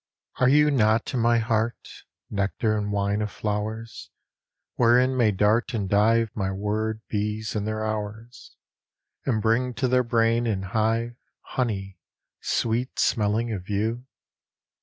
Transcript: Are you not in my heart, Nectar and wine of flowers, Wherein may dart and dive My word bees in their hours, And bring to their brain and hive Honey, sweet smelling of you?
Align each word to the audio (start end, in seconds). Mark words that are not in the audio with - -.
Are 0.37 0.49
you 0.49 0.71
not 0.71 1.13
in 1.13 1.19
my 1.19 1.37
heart, 1.37 1.77
Nectar 2.31 2.75
and 2.75 2.91
wine 2.91 3.21
of 3.21 3.29
flowers, 3.31 4.09
Wherein 4.73 5.15
may 5.15 5.29
dart 5.31 5.75
and 5.75 5.87
dive 5.87 6.31
My 6.35 6.51
word 6.51 7.01
bees 7.07 7.55
in 7.55 7.65
their 7.65 7.85
hours, 7.85 8.55
And 9.27 9.43
bring 9.43 9.75
to 9.75 9.87
their 9.87 10.03
brain 10.03 10.47
and 10.47 10.65
hive 10.65 11.17
Honey, 11.41 11.99
sweet 12.39 12.97
smelling 12.97 13.51
of 13.53 13.69
you? 13.69 14.07